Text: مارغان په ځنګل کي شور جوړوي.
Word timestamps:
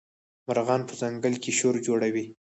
مارغان 0.45 0.81
په 0.87 0.93
ځنګل 1.01 1.33
کي 1.43 1.51
شور 1.59 1.75
جوړوي. 1.87 2.25